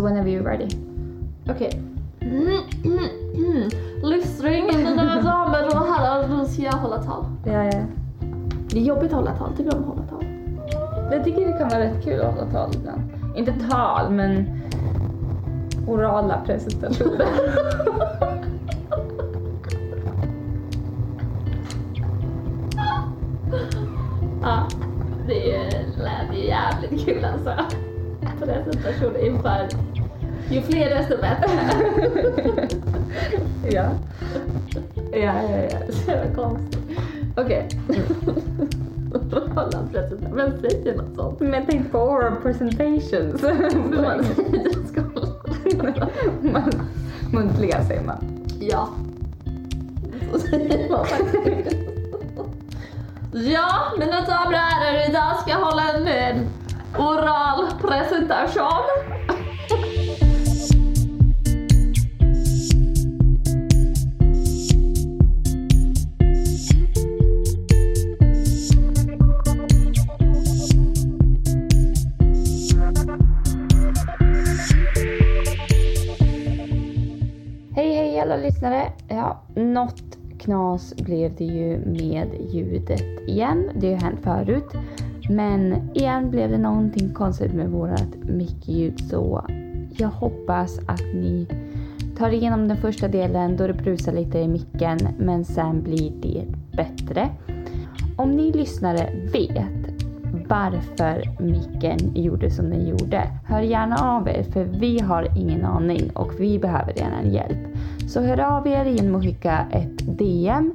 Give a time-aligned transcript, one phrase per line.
[0.00, 0.68] So whenever you're ready.
[1.48, 1.82] Okej.
[4.02, 7.24] Lystring, mina damer och herrar, nu ska jag hålla tal.
[7.44, 7.82] Ja, ja.
[8.70, 10.24] Det är jobbigt att hålla tal, tycker du om att hålla tal?
[11.12, 13.02] Jag tycker det kan vara rätt kul att hålla tal ibland.
[13.36, 14.60] Inte tal, men
[15.86, 17.26] orala presentationer.
[24.42, 24.68] Ja,
[25.26, 27.54] det lät jävligt kul alltså.
[28.40, 29.68] Presentation inför...
[30.50, 31.50] Ju fler desto bättre.
[33.70, 33.90] ja.
[35.12, 35.92] Ja, ja, ja.
[35.92, 36.78] Så jävla konstigt.
[37.36, 37.68] Okej.
[39.54, 40.36] Hålla presentation.
[40.36, 41.40] Vem säger något sånt?
[41.40, 43.42] Men jag tänkte på oral presentations.
[44.02, 44.24] Man
[46.52, 46.70] man,
[47.32, 48.46] muntliga säger man.
[48.60, 48.88] Ja.
[50.32, 51.76] Så säger man faktiskt.
[53.32, 56.42] Ja, mina damer och herrar, idag ska jag hålla en eh,
[56.98, 58.84] oral presentation.
[78.30, 78.92] Alla lyssnare!
[79.08, 83.70] Ja, något knas blev det ju med ljudet igen.
[83.74, 84.72] Det har ju hänt förut.
[85.28, 89.44] Men igen blev det någonting konstigt med vårat mickljud så
[89.96, 91.46] jag hoppas att ni
[92.18, 96.44] tar igenom den första delen då det brusar lite i micken men sen blir det
[96.76, 97.28] bättre.
[98.16, 99.90] Om ni lyssnare vet
[100.48, 103.30] varför micken gjorde som den gjorde.
[103.46, 107.58] Hör gärna av er för vi har ingen aning och vi behöver gärna hjälp.
[108.10, 110.72] Så hör av er genom att skicka ett DM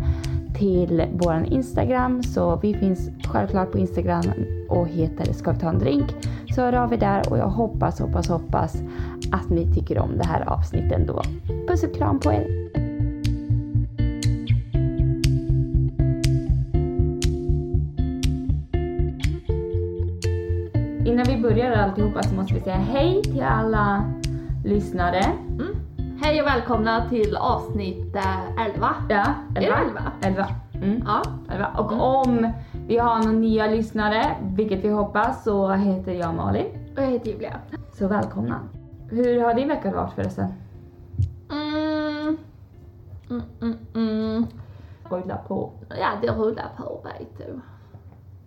[0.57, 2.23] till vår Instagram.
[2.23, 4.23] Så vi finns självklart på Instagram
[4.69, 6.15] och heter Ska vi ta en drink?
[6.55, 8.75] Så hör av er där och jag hoppas, hoppas, hoppas
[9.31, 11.21] att ni tycker om det här avsnittet ändå.
[11.67, 12.47] Puss och kram på er!
[21.05, 24.13] Innan vi börjar alltihopa så måste vi säga hej till alla
[24.63, 25.44] lyssnare.
[26.25, 26.33] Mm.
[26.35, 28.95] Hej och välkomna till avsnitt eh, 11.
[29.09, 29.25] Ja,
[29.55, 30.01] Är det 11?
[30.21, 30.47] 11.
[30.73, 31.03] Mm.
[31.05, 31.21] Ja.
[31.51, 31.67] 11.
[31.77, 32.01] Och Mm.
[32.01, 32.51] om
[32.87, 36.65] vi har några nya lyssnare, vilket vi hoppas, så heter jag Malin.
[36.97, 37.59] Och jag heter Julia.
[37.93, 38.59] Så välkomna.
[39.09, 40.47] Hur har din vecka varit förresten?
[41.51, 42.37] Mm.
[43.29, 44.45] Mm, mm, mm.
[45.05, 45.71] Skojla på.
[45.89, 47.53] Ja, det rullar på vet du.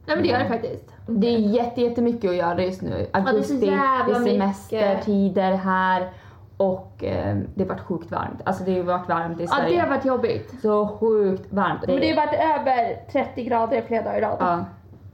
[0.06, 0.92] Nej men det gör det faktiskt.
[1.06, 2.90] Det är jätte, jättemycket att göra just nu.
[2.90, 6.10] det Augusti, det jävla är semestertider här
[6.58, 8.40] och eh, det har varit sjukt varmt.
[8.44, 9.74] Alltså det har varit varmt i Ja, Sverige.
[9.76, 10.60] det har varit jobbigt.
[10.62, 11.80] Så sjukt varmt.
[11.86, 14.36] Men det har varit över 30 grader flera dagar i rad.
[14.40, 14.64] Ja,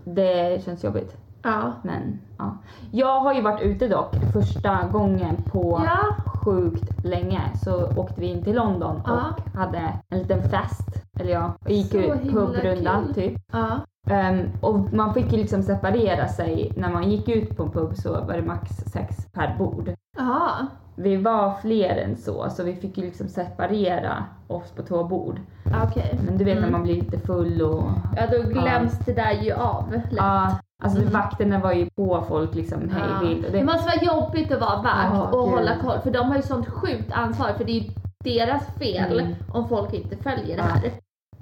[0.05, 1.17] det känns jobbigt.
[1.43, 1.73] Ja.
[1.83, 2.57] Men ja.
[2.91, 5.99] Jag har ju varit ute dock första gången på Ja.
[6.45, 7.41] sjukt länge.
[7.65, 9.13] Så åkte vi in till London Ja.
[9.13, 10.89] och hade en liten fest.
[11.21, 13.35] Eller ja, och gick Så ut pubrunda typ.
[13.53, 13.69] Ja.
[14.11, 16.73] Ehm, och man fick ju liksom separera sig.
[16.77, 19.91] När man gick ut på en pub så var det max sex per bord.
[20.19, 20.67] Jaha.
[20.97, 25.41] Vi var fler än så, så vi fick ju liksom separera oss på två bord.
[25.89, 26.19] Okej.
[26.27, 26.73] Men du vet när Mm.
[26.73, 27.85] man blir lite full och...
[28.17, 30.05] Ja, då glöms det där ju av lätt.
[30.11, 31.13] Ja, alltså Mm.
[31.13, 33.29] vakterna var ju på folk liksom hej Ja.
[33.29, 33.47] vilt.
[33.47, 35.55] och Det Det, måste vara jobbigt att vara vakt Ja, och gud.
[35.59, 37.91] hålla koll för de har ju sånt sjukt ansvar för det är ju
[38.25, 39.35] deras fel Mm.
[39.53, 40.63] om folk inte följer det Ja.
[40.63, 40.91] här.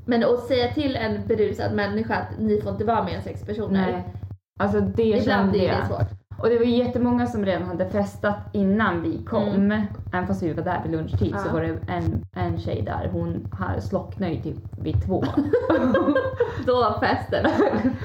[0.05, 3.45] Men att säga till en berusad människa att ni får inte vara mer än sex
[3.45, 3.93] personer.
[3.93, 4.05] nej.
[4.61, 5.77] Alltså det Ibland kände jag.
[5.81, 6.22] det svårt.
[6.43, 9.49] Och det var ju jättemånga som redan hade festat innan vi kom.
[9.49, 9.83] Mm.
[10.13, 13.49] Även fast vi var där vid lunchtid så var det en, en tjej där, hon
[13.81, 15.21] slocknade ju typ vid två.
[16.67, 17.47] Då var festen.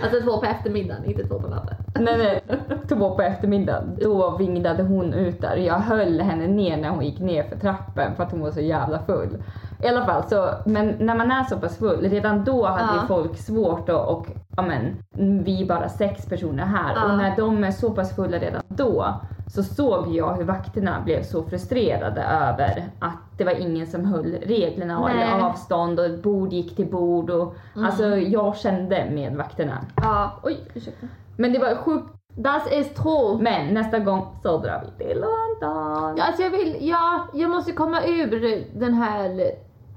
[0.03, 1.75] alltså två på eftermiddagen, inte två på natten.
[2.00, 2.59] nej nej,
[2.90, 3.98] två på eftermiddagen.
[4.02, 5.56] Då vinglade hon ut där.
[5.56, 8.62] Jag höll henne ner när hon gick ner för trappen för att hon var så
[8.62, 9.38] jävla full.
[9.84, 13.01] I alla fall så, men när man är så pass full, redan då hade Ja.
[13.01, 15.04] ju folk svårt att och ja men,
[15.44, 17.04] vi är bara sex personer här Ja.
[17.12, 19.13] och när de är så pass fulla redan då
[19.48, 24.36] så såg jag hur vakterna blev så frustrerade över att det var ingen som höll
[24.46, 25.24] reglerna och Nej.
[25.31, 27.86] eller avstånd och bord gick till bord och Mm.
[27.86, 29.78] alltså jag kände med vakterna.
[29.96, 31.07] Ja, oj ursäkta.
[31.38, 33.38] Men det var sjukt Das is true.
[33.42, 36.18] men nästa gång så drar vi till London.
[36.18, 39.51] Ja, alltså jag vill, ja, jag måste komma ur den här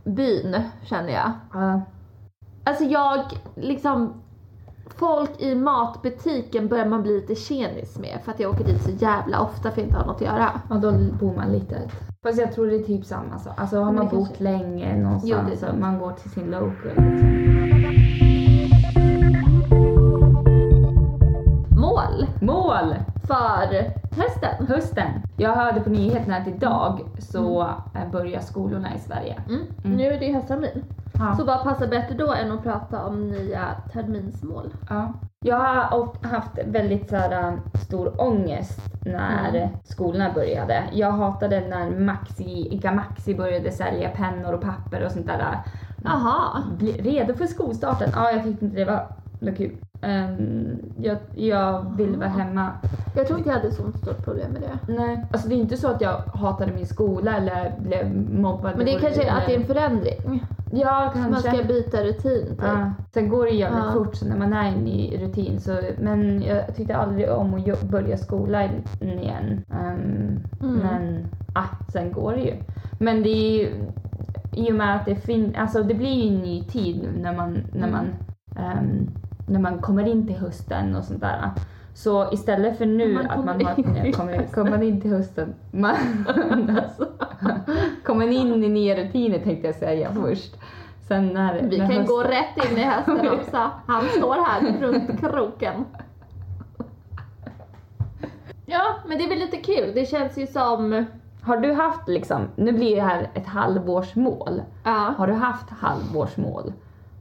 [0.05, 1.32] byn känner jag.
[1.52, 1.81] Ja.
[2.64, 3.20] Alltså jag,
[3.55, 4.12] liksom,
[4.87, 8.91] folk i matbutiken börjar man bli lite tjenis med för att jag åker dit så
[8.91, 10.61] jävla ofta för att inte ha något att göra.
[10.70, 11.91] ja, då bor man lite.
[12.23, 13.55] Fast jag tror det är typ samma sak.
[13.61, 16.47] Alltså har man bott kanske- länge Jo, någonstans det är så man går till sin
[16.50, 18.09] local liksom.
[22.40, 22.94] Mål!
[23.26, 24.66] För hösten.
[24.69, 25.10] Hösten.
[25.37, 29.37] Jag hörde på nyheterna att idag så eh, börjar skolorna i Sverige.
[29.48, 29.60] Mm.
[29.84, 29.96] Mm.
[29.96, 30.84] Nu är det hösttermin.
[31.14, 31.34] Ja.
[31.37, 34.75] Så vad passar bättre då än att prata om nya terminsmål?
[34.88, 35.12] Ja.
[35.44, 37.54] Jag har haft väldigt så här, äh,
[37.87, 39.69] stor ångest när Mm.
[39.84, 40.82] skolorna började.
[40.92, 45.58] Jag hatade när Maxi, Ica Maxi började sälja pennor och papper och sånt där.
[46.04, 46.62] Jaha.
[46.98, 48.10] Redo för skolstarten.
[48.14, 49.06] Ja, jag tyckte inte det var,
[49.46, 49.72] var kul.
[50.02, 52.70] Ehm, jag, jag ville vara hemma.
[53.16, 54.92] Jag tror inte jag hade så stort problem med det.
[54.92, 58.76] Nej, alltså det är inte så att jag hatade min skola eller blev mobbad.
[58.76, 60.44] Men det är kanske att det är en eller- förändring.
[60.72, 61.31] Ja, kanske.
[61.31, 62.58] Man ska byta rutin typ.
[62.62, 62.90] Ja.
[63.14, 63.92] Sen går det jävligt Ja.
[63.92, 65.60] fort så när man är inne i rutin.
[65.60, 68.70] Så, men jag tyckte aldrig om att börja skolan
[69.00, 69.64] igen.
[69.72, 70.76] Ehm, Mm.
[70.76, 72.54] Men ah, sen går det ju.
[72.98, 73.69] Men det är ju
[74.52, 77.37] i och med att det finns, alltså det blir ju en ny tid nu när
[77.37, 77.90] man, när Mm.
[77.90, 78.06] man,
[78.64, 79.08] ehm,
[79.50, 81.50] när man kommer in till hösten och sånt där.
[81.94, 85.55] Så istället för nu Man att man kommer har, in kommer, kommer in till hösten,
[85.70, 85.97] man,
[86.85, 87.06] alltså,
[88.05, 90.56] kommer in i nya rutiner tänkte jag säga först.
[91.08, 93.70] Sen när, Vi när kan hösten- gå rätt in i hösten också.
[93.87, 95.85] Han står här runt kroken.
[98.67, 99.93] Ja, men det är väl lite kul.
[99.94, 101.05] Det känns ju som...
[101.43, 104.62] Har du haft liksom, nu blir det här ett halvårsmål.
[104.85, 105.14] Ja.
[105.19, 106.73] Har du haft halvårsmål?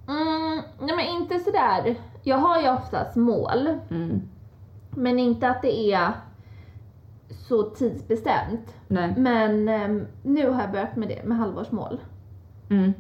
[0.08, 1.96] Mm, nej men inte sådär.
[2.24, 3.68] Jag har ju oftast mål.
[3.90, 4.22] Mm.
[4.92, 6.12] Men inte att det är
[7.30, 8.76] så tidsbestämt.
[8.88, 9.14] Nej.
[9.18, 12.00] Men ehm, nu har jag börjat med det, med halvårsmål.
[12.70, 12.94] Mm.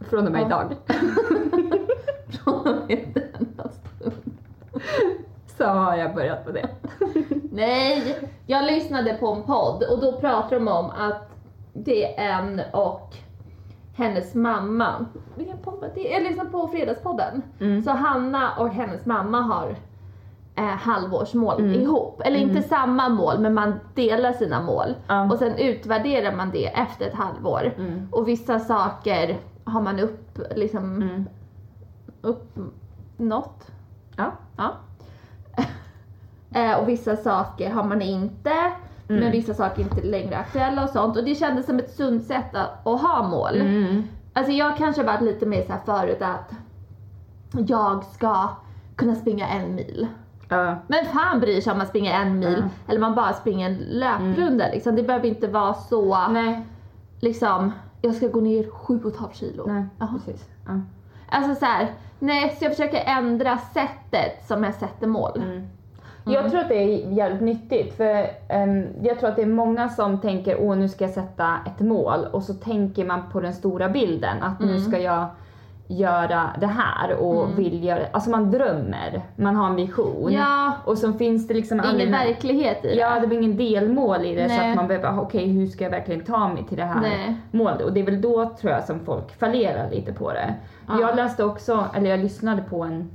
[0.00, 0.46] Från och med Ja.
[0.46, 0.76] idag.
[2.28, 4.32] Från och med denna stund.
[5.58, 6.68] Så har jag börjat med det.
[7.52, 8.16] Nej,
[8.46, 11.30] jag lyssnade på en podd och då pratade de om att
[11.72, 13.14] det är en och
[13.96, 15.06] hennes mamma.
[15.34, 16.00] Vilken podd var det?
[16.08, 17.42] Jag lyssnade på Fredagspodden.
[17.60, 17.82] Mm.
[17.82, 19.76] Så Hanna och hennes mamma har
[20.54, 21.80] eh, halvårsmål Mm.
[21.80, 22.20] ihop.
[22.24, 24.94] Eller inte samma mål, men man delar sina mål.
[25.06, 25.30] Ja.
[25.32, 27.74] Och sen utvärderar man det efter ett halvår.
[27.78, 28.08] Mm.
[28.12, 31.24] Och vissa saker har man upp, liksom, Mm.
[32.22, 33.70] uppnått.
[34.16, 34.32] Ja.
[34.56, 34.72] Ja.
[36.54, 38.52] Eh, och vissa saker har man inte,
[39.08, 39.30] men Mm.
[39.32, 41.16] vissa saker är inte längre aktuella och sånt.
[41.16, 43.60] Och det kändes som ett sunt sätt att, att ha mål.
[43.60, 44.02] Mm.
[44.32, 46.52] Alltså jag kanske varit lite mer så här förut att
[47.68, 48.48] jag ska
[48.96, 50.06] kunna springa en mil.
[50.48, 50.76] Ja.
[50.86, 52.68] Men fan bryr sig om man springer en mil Ja.
[52.92, 54.96] eller man bara springer en löprunda liksom.
[54.96, 56.66] Det behöver inte vara så Nej.
[57.20, 57.72] liksom,
[58.02, 59.64] jag ska gå ner sju och ett halvt kilo.
[59.66, 60.48] Nej, precis.
[60.66, 60.80] Ja.
[61.30, 65.36] Alltså så här, nej så jag försöker ändra sättet som jag sätter mål.
[65.36, 65.66] Mm.
[66.28, 69.88] Jag tror att det är jävligt nyttigt för ehm, jag tror att det är många
[69.88, 73.54] som tänker åh nu ska jag sätta ett mål och så tänker man på den
[73.54, 74.80] stora bilden att nu Mm.
[74.80, 75.26] ska jag
[75.88, 80.32] göra det här och vill göra Alltså man drömmer, man har en vision.
[80.32, 82.94] Ja, Och så finns det liksom ingen aldrig- verklighet i det.
[82.94, 84.70] Ja, det blir ingen delmål i det så Nej.
[84.70, 87.36] att man behöver, okej hur ska jag verkligen ta mig till det här Nej.
[87.50, 87.82] målet?
[87.82, 90.54] Och det är väl då tror jag som folk fallerar lite på det.
[90.88, 91.00] Ja.
[91.00, 93.10] Jag läste också, eller jag lyssnade på en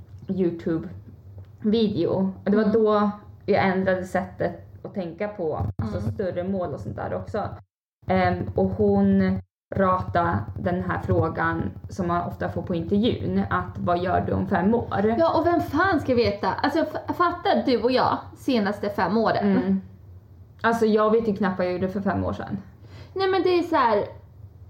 [1.65, 2.73] YouTube-video och det var Mm.
[2.83, 3.11] då
[3.45, 6.11] jag ändrade sättet att tänka på, alltså Mm.
[6.11, 7.43] större mål och sånt där också.
[8.07, 9.39] Ehm, och hon
[9.75, 14.47] rata den här frågan som man ofta får på intervjun, att vad gör du om
[14.47, 15.15] fem år?
[15.19, 16.53] Ja, och vem fan ska veta?
[16.53, 19.57] Alltså f- fatta du och jag senaste fem åren.
[19.57, 19.81] Mm.
[20.61, 22.57] Alltså jag vet ju knappt vad jag gjorde för fem år sedan.
[23.13, 24.03] Nej men det är så här,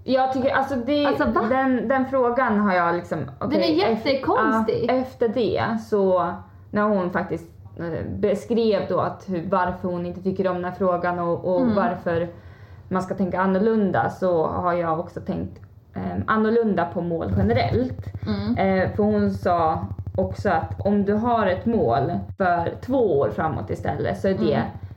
[0.04, 3.18] Jag tycker alltså, det, Alltså, den, den frågan har jag liksom...
[3.18, 4.82] Den okej, är jättekonstig.
[4.84, 6.32] Efter, efter det så,
[6.72, 7.46] när hon faktiskt
[7.78, 11.60] eh, beskrev då att hur, varför hon inte tycker om den här frågan och, och
[11.60, 11.74] Mm.
[11.74, 12.28] varför
[12.88, 15.60] man ska tänka annorlunda så har jag också tänkt
[15.94, 18.06] eh, annorlunda på mål generellt.
[18.26, 18.56] mm.
[18.56, 19.86] Eh, för hon sa
[20.16, 24.54] också att om du har ett mål för två år framåt istället så är det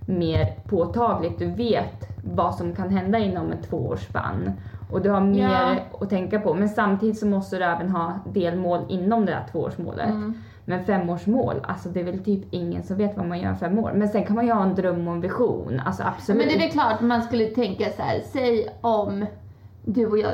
[0.08, 0.20] Mm.
[0.20, 1.40] mer påtagligt.
[1.40, 4.52] Du vet vad som kan hända inom en tvåårsspann.
[4.92, 5.76] Och du har mer Ja.
[6.02, 6.54] att tänka på.
[6.54, 10.10] Men samtidigt så måste du även ha delmål inom det där tvåårsmålet.
[10.10, 10.34] Mm.
[10.68, 13.80] Men femårsmål, alltså det är väl typ ingen som vet vad man gör om fem
[13.80, 13.92] år.
[13.96, 15.80] Men sen kan man ju ha en dröm och en vision.
[15.86, 16.38] Alltså absolut.
[16.40, 19.26] Men det är väl klart man skulle tänka så här, säg om
[19.86, 20.32] du och jag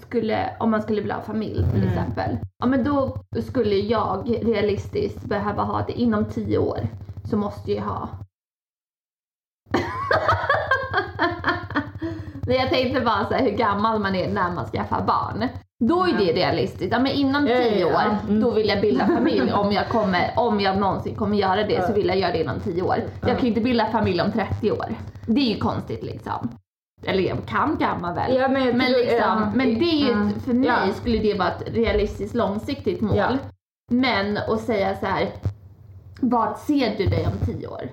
[0.00, 1.88] skulle, om man skulle vilja ha familj till Mm.
[1.88, 2.38] exempel.
[2.58, 3.16] Ja men då
[3.48, 6.78] skulle jag realistiskt behöva ha det inom tio år.
[7.30, 8.08] Så måste jag ha.
[12.46, 15.48] Nej jag tänkte bara så här, hur gammal man är när man skaffar barn.
[15.84, 16.92] Då är det realistiskt.
[16.92, 18.40] Ja men inom tio år, Mm.
[18.40, 19.52] då vill jag bilda familj.
[19.52, 22.60] Om jag, kommer, om jag någonsin kommer göra det så vill jag göra det inom
[22.60, 22.96] tio år.
[23.20, 24.94] Jag kan ju inte bilda familj om 30 år.
[25.26, 26.48] Det är ju konstigt liksom.
[27.04, 28.36] Eller jag kan kan man väl.
[28.36, 30.92] Ja, men Men, tror- liksom, ja, men det är ju, ett- för mig ja.
[30.94, 33.38] skulle det vara ett realistiskt långsiktigt mål.
[33.92, 35.28] Men att säga så här,
[36.20, 37.88] vad ser du dig om tio år?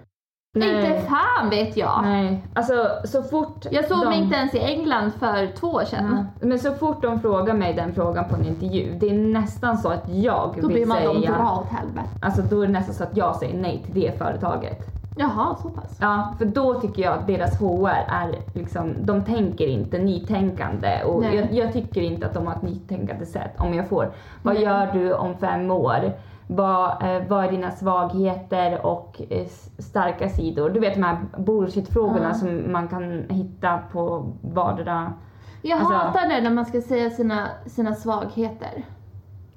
[0.55, 1.99] Inte fan vet jag.
[2.03, 4.09] Nej, alltså så fort Jag såg de...
[4.09, 6.27] mig inte ens i England för två år sedan.
[6.41, 6.47] Ja.
[6.47, 9.89] Men så fort de frågar mig den frågan på en intervju, det är nästan så
[9.89, 11.13] att jag Då vill blir man säga...
[11.13, 12.07] dem dra åt helvete.
[12.21, 14.79] Alltså då är det nästan så att jag säger nej till det företaget.
[15.17, 15.97] Jaha, så pass.
[16.01, 21.21] Ja, för då tycker jag att deras HR är liksom, de tänker inte nytänkande och
[21.21, 21.35] Nej.
[21.35, 23.51] jag, jag tycker inte att de har ett nytänkande sätt.
[23.57, 24.11] Om jag får,
[24.43, 24.63] vad Nej.
[24.63, 26.13] gör du om fem år?
[26.55, 29.47] Vad, eh, vad är dina svagheter och eh,
[29.79, 30.69] starka sidor?
[30.69, 32.33] Du vet de här bullshit-frågorna Ja.
[32.33, 35.13] som man kan hitta på vardera
[35.61, 38.85] Jag Alltså- hatar det när man ska säga sina, sina svagheter.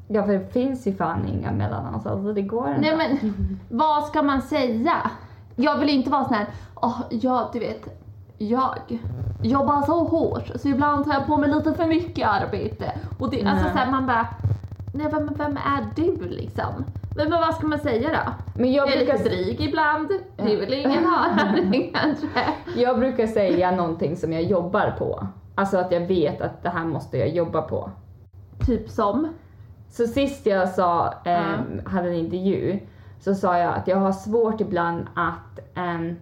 [0.09, 2.81] Ja för det finns ju fan inga mellan oss, alltså det går inte.
[2.81, 3.35] Nej men,
[3.79, 5.11] vad ska man säga?
[5.57, 8.03] Jag vill inte vara sån här, åh, ja du vet,
[8.39, 8.75] jag
[9.43, 12.93] jobbar så hårt så ibland tar jag på mig lite för mycket arbete.
[13.19, 13.73] Och det, alltså Nej.
[13.73, 14.27] så här, man bara,
[14.97, 16.85] nej vem, vem är du liksom?
[17.17, 18.33] Men, men vad ska man säga då?
[18.61, 22.29] Men jag Jag är brukar, lite dryg ibland, det vill ingen ha här kanske.
[22.77, 25.27] jag brukar säga någonting som jag jobbar på.
[25.55, 27.91] Alltså att jag vet att det här måste jag jobba på.
[28.67, 29.29] Typ som,
[29.91, 32.79] Så sist jag sa, ehm, hade en intervju,
[33.21, 36.17] så sa jag att jag har svårt ibland att ehm,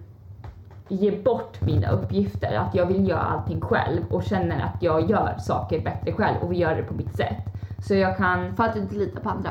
[0.89, 2.57] ge bort mina uppgifter.
[2.57, 6.53] Att jag vill göra allting själv och känner att jag gör saker bättre själv och
[6.53, 7.37] vill göra det på mitt sätt.
[7.79, 9.51] Så jag kan, för att du inte litar på andra.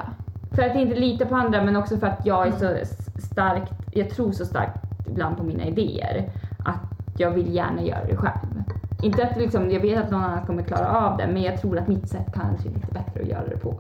[0.52, 3.74] för att inte lita på andra men också för att jag är så s- starkt,
[3.92, 6.30] jag tror så starkt ibland på mina idéer.
[6.66, 6.80] Att
[7.18, 8.64] jag vill gärna göra det själv.
[9.04, 11.78] Inte att liksom, jag vet att någon annan kommer klara av det men jag tror
[11.78, 13.74] att mitt sätt kanske är lite bättre att göra det på.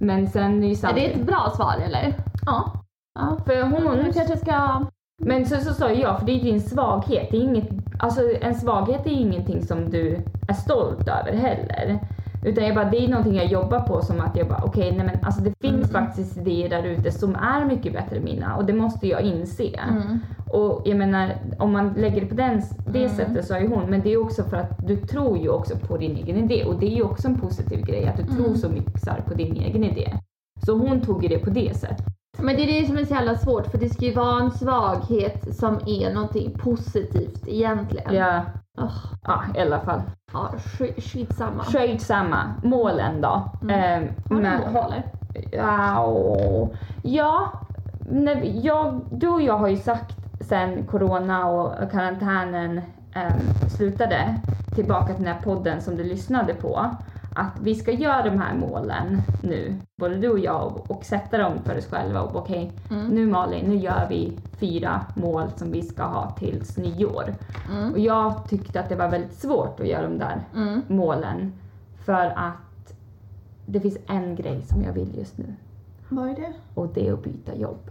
[0.00, 1.14] Men sen är ju Är samtidigt...
[1.14, 2.14] det ett bra svar eller?
[2.46, 2.72] Ja.
[3.18, 3.36] Ja.
[3.46, 3.96] För hon...
[4.04, 4.84] Du kanske ska...
[5.22, 7.28] Men så, så sa jag, för det är din svaghet.
[7.30, 11.98] Det är inget, alltså en svaghet är ingenting som du är stolt över heller.
[12.44, 15.06] Utan jag bara, det är någonting jag jobbar på som att jag bara, okej, nej
[15.06, 16.06] men alltså det finns Mm.
[16.06, 19.64] faktiskt idéer där ute som är mycket bättre än mina och det måste jag inse.
[19.76, 20.18] Mm.
[20.48, 23.16] Och jag menar, om man lägger det på den, det Mm.
[23.16, 25.76] sättet så är ju hon, men det är också för att du tror ju också
[25.76, 28.36] på din egen idé och det är ju också en positiv grej att du Mm.
[28.36, 30.08] tror så mycket starkt på din egen idé.
[30.66, 32.06] Så hon tog ju det på det sättet.
[32.38, 34.50] Men det är det som är så jävla svårt för det ska ju vara en
[34.50, 38.14] svaghet som är någonting positivt egentligen.
[38.14, 38.42] Ja,
[38.78, 38.92] Åh,
[39.24, 40.02] ja i alla fall.
[40.32, 41.64] ja, skit, skitsamma.
[41.64, 42.54] Skit samma.
[42.62, 43.48] Målen då?
[43.62, 44.02] Mm.
[44.04, 44.94] Eh, men- mål?
[45.52, 46.68] Ja, åh.
[47.02, 47.52] ja
[48.62, 52.80] jag, du och jag har ju sagt sen corona och karantänen
[53.14, 54.40] eh, slutade,
[54.74, 56.90] tillbaka till den här podden som du lyssnade på,
[57.34, 61.38] att vi ska göra de här målen nu, både du och jag, och, och sätta
[61.38, 62.20] dem för oss själva.
[62.22, 63.06] Och okej, Mm.
[63.06, 67.34] nu Malin, nu gör vi fyra mål som vi ska ha tills nyår.
[67.70, 67.92] Mm.
[67.92, 70.82] Och jag tyckte att det var väldigt svårt att göra de där Mm.
[70.88, 71.52] målen
[72.04, 72.94] för att
[73.66, 75.54] det finns en grej som jag vill just nu
[76.08, 76.52] Vad är det?
[76.74, 77.90] och det är att byta jobb.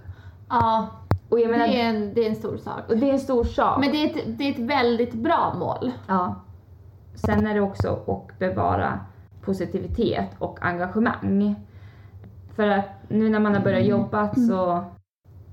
[0.50, 0.88] Ja,
[1.30, 2.90] Och jag menar, det är, en, det är en stor sak.
[2.90, 3.80] och det är en stor sak.
[3.80, 5.92] Men det är, ett, det är ett väldigt bra mål.
[6.08, 6.36] ja.
[7.16, 9.00] Sen är det också att bevara
[9.46, 11.56] positivitet och engagemang.
[12.56, 14.84] För att nu när man har börjat jobba så,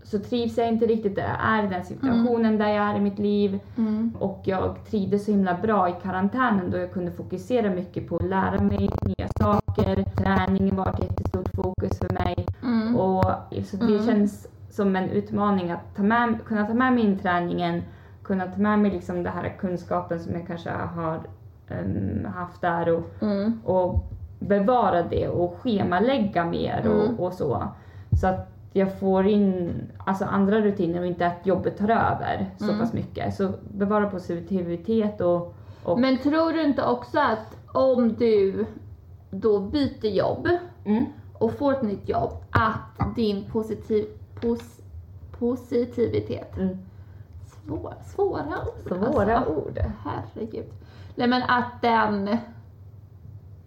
[0.03, 3.01] så trivs jag inte riktigt där jag är i den situationen där jag är i
[3.01, 3.61] mitt liv.
[3.79, 4.13] Mm.
[4.19, 8.29] Och jag trivdes så himla bra i karantänen då jag kunde fokusera mycket på att
[8.29, 10.05] lära mig nya saker.
[10.17, 12.47] Träningen var ett jättestort fokus för mig.
[12.63, 12.97] Mm.
[12.97, 13.25] Och
[13.65, 14.07] så det Mm.
[14.07, 17.83] känns som en utmaning att ta med, kunna ta med mig in träningen,
[18.23, 21.21] kunna ta med mig liksom den här kunskapen som jag kanske har
[22.35, 23.61] haft där och, Mm.
[23.65, 23.99] och
[24.39, 27.21] bevara det och schemalägga mer och, Mm.
[27.21, 27.69] och så.
[28.21, 32.65] Så att jag får in alltså andra rutiner och inte att jobbet tar över så
[32.65, 32.79] Mm.
[32.79, 33.35] pass mycket.
[33.35, 38.67] Så bevara positivitet och, och Men tror du inte också att om du
[39.31, 40.49] då byter jobb
[40.85, 41.05] mm.
[41.39, 44.07] och får ett nytt jobb, att din positiv,
[44.41, 44.81] pos,
[45.39, 46.79] positivitet, Mm.
[47.67, 49.53] svår, svåra ord svåra alltså.
[49.55, 49.79] ord.
[50.05, 50.65] Herregud.
[51.21, 52.37] Nej men att den,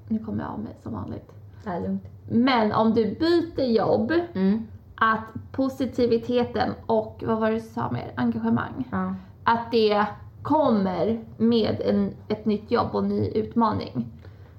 [0.08, 1.32] nu kommer jag av mig som vanligt.
[1.64, 2.04] Det är lugnt.
[2.30, 4.68] Men om du byter jobb, Mm.
[4.96, 9.14] att positiviteten och, vad var det du sa mer, engagemang, Ja.
[9.44, 10.06] att det
[10.42, 14.06] kommer med en, ett nytt jobb och en ny utmaning.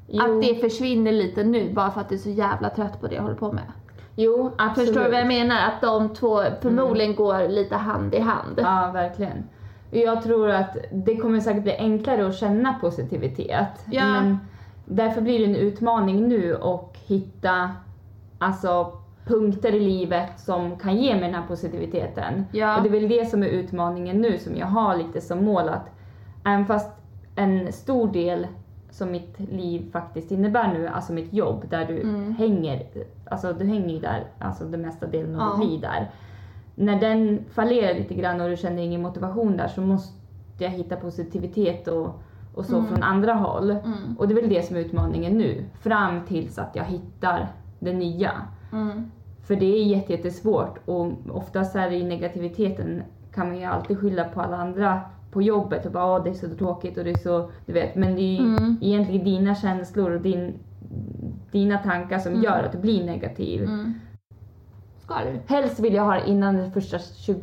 [0.09, 3.07] Jo, Att det försvinner lite nu bara för att du är så jävla trött på
[3.07, 3.65] det jag håller på med.
[4.17, 4.89] jo absolut.
[4.89, 5.57] Förstår du vad jag menar?
[5.69, 8.55] Att de två förmodligen går lite hand i hand.
[8.63, 9.45] Ja, verkligen.
[9.95, 13.69] Jag tror att det kommer säkert bli enklare att känna positivitet.
[13.91, 14.05] Ja.
[14.07, 14.39] Men
[14.85, 17.71] därför blir det en utmaning nu att hitta
[18.39, 18.93] alltså,
[19.27, 22.45] punkter i livet som kan ge mig den här positiviteten.
[22.53, 22.77] Ja.
[22.77, 25.69] Och det är väl det som är utmaningen nu som jag har lite som mål
[25.69, 25.91] att
[26.47, 26.91] även fast
[27.37, 28.47] en stor del
[28.91, 32.35] som mitt liv faktiskt innebär nu, alltså mitt jobb där du Mm.
[32.35, 32.83] hänger,
[33.31, 35.61] alltså du hänger ju där, alltså den mesta delen av Ja.
[35.63, 36.11] ditt liv där.
[36.75, 40.15] När den fallerar lite grann och du känner ingen motivation där så måste
[40.59, 42.21] jag hitta positivitet och,
[42.55, 42.89] och så Mm.
[42.89, 43.71] från andra håll.
[43.71, 44.17] Mm.
[44.19, 47.49] Och det är väl det som är utmaningen nu, fram tills att jag hittar
[47.81, 48.31] det nya.
[48.73, 49.11] Mm.
[49.47, 53.03] För det är jätte- jättesvårt och oftast är det ju negativiteten
[53.35, 55.01] kan man ju alltid skylla på alla andra
[55.31, 57.95] på jobbet och bara "Åh, det är så tråkigt och det är så, du vet.
[57.95, 58.77] Men det är ju Mm.
[58.81, 60.55] egentligen dina känslor och din,
[61.53, 62.45] dina tankar som Mm.
[62.45, 63.69] gör att du blir negativ.
[65.09, 65.23] Mm.
[65.23, 65.41] Ska du?
[65.55, 67.41] Helst vill jag ha det innan den första 21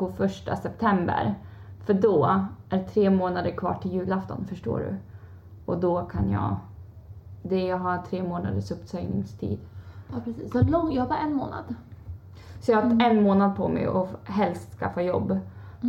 [0.62, 1.36] september.
[1.86, 2.26] För då
[2.70, 4.96] är det tre månader kvar till julafton, förstår du.
[5.66, 6.56] Och då kan jag...
[7.44, 9.60] Det jag har tre månaders uppsägningstid.
[10.14, 11.76] Ja precis, så lång, jag har bara en månad.
[12.62, 13.02] Så jag har Mm.
[13.02, 15.40] en månad på mig att helst skaffa jobb.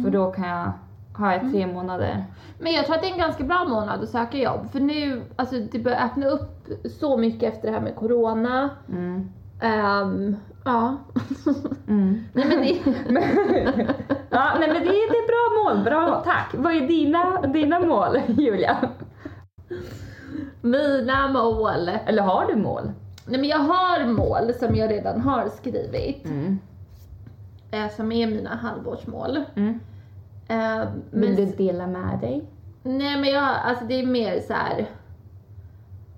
[0.05, 0.73] För då kan jag
[1.19, 2.25] ha jag tre månader.
[2.59, 4.71] Men jag tror att det är en ganska bra månad att söka jobb.
[4.73, 6.69] För nu, alltså det börjar öppna upp
[7.00, 8.71] så mycket efter det här med corona.
[8.88, 9.29] Mm.
[9.61, 10.97] Ehm, ja.
[11.88, 12.25] Mm.
[12.33, 12.69] Nej men det...
[14.31, 15.85] Ja, nej, men det, är- det är bra mål.
[15.85, 16.54] Bra, tack.
[16.59, 18.90] Vad är dina, dina mål, Julia?
[20.61, 21.88] Mina mål.
[22.07, 22.90] Eller har du mål?
[23.26, 26.25] Nej men jag har mål som jag redan har skrivit.
[26.25, 26.59] Mm.
[27.71, 29.38] eh, som är mina halvårsmål.
[29.57, 29.81] Mm.
[30.49, 32.45] Eh, Vill men, du dela med dig?
[32.83, 34.87] Nej men jag, alltså det är mer så här.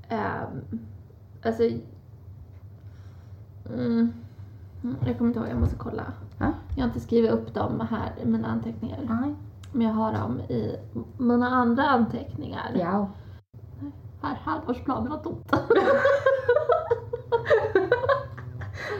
[0.08, 0.78] ehm,
[1.44, 1.62] alltså.
[3.74, 4.12] Mm,
[4.84, 6.12] mm, jag kommer inte ihåg, jag måste kolla.
[6.38, 6.52] Ja.
[6.74, 8.98] Jag har inte skrivit upp dem här i mina anteckningar.
[9.08, 9.34] Nej.
[9.72, 10.76] Men jag har dem i
[11.18, 12.70] mina andra anteckningar.
[12.74, 13.08] Ja.
[14.22, 15.52] Här, halvårsplanen var tomt.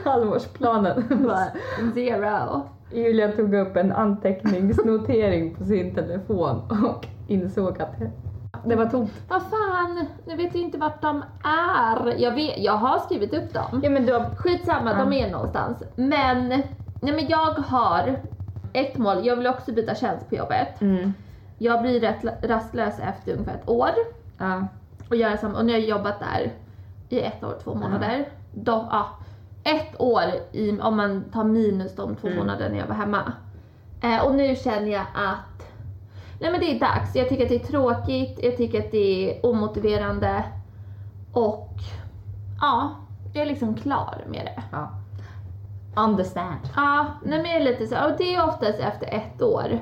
[0.03, 1.23] Halvårsplanen.
[1.23, 1.45] Bara,
[1.93, 2.61] Zero.
[2.91, 7.95] Julia tog upp en anteckningsnotering på sin telefon och insåg att
[8.65, 9.11] det, var tomt.
[9.29, 12.15] Vad fan, nu vet jag inte vart de är.
[12.21, 13.81] Jag, vet, jag har skrivit upp dem.
[13.83, 14.35] Ja men du har...
[14.35, 15.83] Skitsamma, de är någonstans.
[15.95, 16.47] Men,
[17.01, 18.19] nej men jag har
[18.73, 20.81] ett mål, jag vill också byta tjänst på jobbet.
[20.81, 21.13] Mm.
[21.57, 23.89] Jag blir rätt rastlös efter ungefär ett år.
[24.37, 24.67] Ja.
[25.09, 26.51] Och, göra samma, och nu har jag jobbat där
[27.09, 28.27] i ett år, två månader.
[28.53, 29.09] Då, ja,
[29.63, 32.39] ett år i, om man tar minus de två Mm.
[32.39, 33.31] månaderna jag var hemma.
[34.01, 35.54] Eh, och nu känner jag att
[36.45, 37.15] nej men det är dags.
[37.15, 40.43] Jag tycker att det är tråkigt, jag tycker att det är omotiverande
[41.33, 41.69] och
[42.61, 42.95] ja,
[43.33, 44.63] jag är liksom klar med det.
[44.71, 44.89] ja.
[45.97, 46.59] Understand.
[46.75, 49.79] Ja, nej men jag är lite så, och det är oftast efter ett år.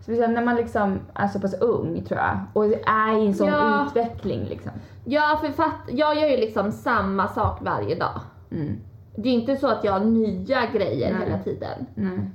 [0.00, 3.48] Speciellt när man liksom är så pass ung tror jag och är i en sån
[3.48, 3.86] Ja.
[3.86, 4.72] utveckling liksom.
[5.04, 8.20] Ja, för fatt, jag gör ju liksom samma sak varje dag.
[8.50, 8.76] Mm.
[9.16, 11.26] Det är inte så att jag har nya grejer Nej.
[11.28, 11.86] hela tiden.
[11.96, 12.30] Mm.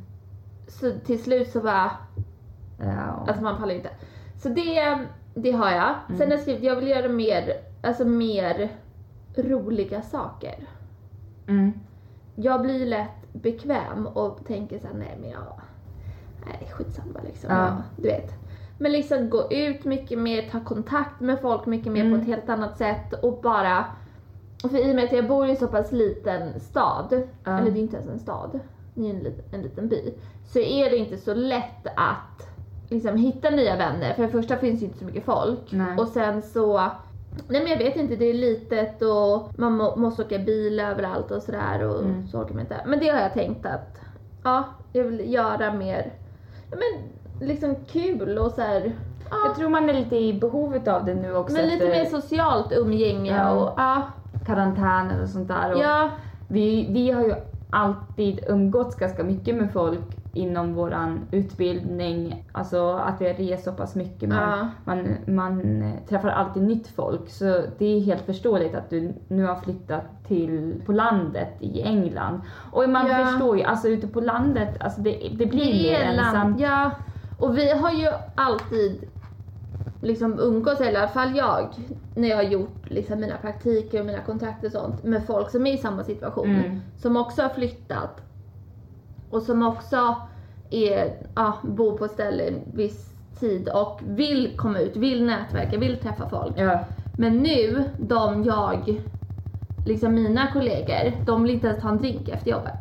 [0.68, 1.92] Så till slut så bara,
[2.80, 3.26] Ja.
[3.28, 3.89] alltså man pallar inte.
[4.38, 4.98] Så det,
[5.36, 5.96] det har jag.
[6.08, 8.70] Sen har jag skrivit, jag vill göra mer, alltså mer
[9.38, 10.56] roliga saker.
[11.48, 11.72] Mm.
[12.36, 15.62] Jag blir lätt bekväm och tänker såhär, nej men jag,
[16.46, 17.50] nej skitsamma liksom.
[17.52, 17.58] Ja.
[17.65, 18.34] Ja, du vet.
[18.78, 22.13] Men liksom gå ut mycket mer, ta kontakt med folk mycket mer Mm.
[22.13, 23.86] på ett helt annat sätt och bara,
[24.63, 27.58] och för i och med att jag bor i så pass liten stad, Ja.
[27.60, 28.60] eller det är inte ens en stad,
[28.94, 30.13] det är en en liten by,
[30.46, 32.48] så är det inte så lätt att
[32.89, 34.13] liksom hitta nya vänner.
[34.13, 35.97] För det första finns ju inte så mycket folk Nej.
[35.97, 36.78] och sen så
[37.47, 41.32] Nej men jag vet inte, det är litet och man må, måste åka bil överallt
[41.32, 42.28] och sådär och Mm.
[42.28, 42.82] så orkar man inte.
[42.86, 43.97] Men det har jag tänkt att,
[44.43, 46.13] ja, jag vill göra mer,
[46.71, 47.10] ja, men
[47.47, 48.91] liksom kul och så här.
[49.30, 52.04] Ja, Jag tror man är lite i behovet av det nu också men lite efter
[52.04, 53.52] mer socialt umgänge Ja.
[53.52, 54.02] och ja,
[54.45, 55.73] karantänen och sånt där.
[55.73, 56.10] Och ja,
[56.47, 57.34] vi, vi har ju
[57.69, 63.96] alltid umgåtts ganska mycket med folk inom våran utbildning, alltså att vi reser så pass
[63.96, 64.30] mycket.
[64.30, 64.68] Men Ja.
[64.86, 69.56] man, man träffar alltid nytt folk så det är helt förståeligt att du nu har
[69.56, 72.42] flyttat till på landet i England.
[72.72, 73.26] Och man Ja.
[73.26, 76.60] förstår ju, alltså ute på landet, alltså det, det blir det mer ensamt.
[76.60, 76.92] ja.
[77.38, 79.04] Och vi har ju alltid
[80.02, 81.68] liksom umgås, eller i alla fall jag,
[82.15, 85.68] när jag har gjort liksom mina praktiker och mina kontakter och sånt med folk som
[85.68, 86.50] är i samma situation.
[86.50, 86.80] Mm.
[86.98, 88.22] Som också har flyttat
[89.30, 90.15] och som också
[90.70, 95.98] är, ja, bor på ett ställe viss tid och vill komma ut, vill nätverka, vill
[95.98, 96.54] träffa folk.
[96.58, 96.80] Ja.
[97.15, 99.02] Men nu, de jag,
[99.86, 102.74] liksom mina kollegor, de vill inte ens ta en drink efter jobbet.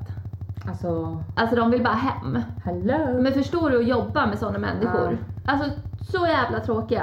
[0.69, 2.39] Alltså, Alltså de vill bara hem.
[2.65, 3.23] hello!
[3.23, 5.19] Men förstår du att jobba med sådana människor?
[5.47, 5.71] Alltså
[6.13, 7.03] så jävla tråkiga.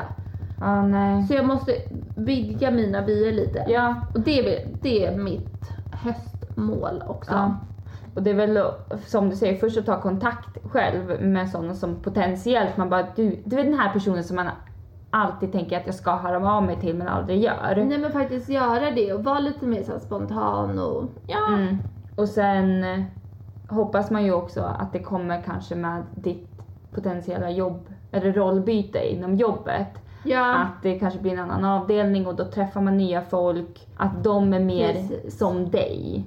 [0.60, 1.23] Ja, nej.
[1.27, 1.71] Så jag måste
[2.15, 3.65] vidga mina vyer lite.
[3.67, 7.31] Ja, Och det är, det är mitt höstmål också.
[7.31, 7.55] Ja.
[8.15, 8.63] Och det är väl
[9.06, 13.41] som du säger, först att ta kontakt själv med sådana som potentiellt man bara, du,
[13.45, 14.47] du är den här personen som man
[15.10, 17.86] alltid tänker att jag ska höra av mig till men aldrig gör.
[17.88, 21.47] Nej men faktiskt göra det och vara lite mer så spontan och ja.
[21.47, 21.78] Mm.
[22.15, 22.86] Och sen,
[23.69, 26.49] hoppas man ju också att det kommer kanske med ditt
[26.93, 29.88] potentiella jobb eller rollbyte inom jobbet.
[30.23, 33.88] Ja, Att det kanske blir en annan avdelning och då träffar man nya folk.
[33.97, 35.38] Att de är mer Precis.
[35.38, 36.25] som dig.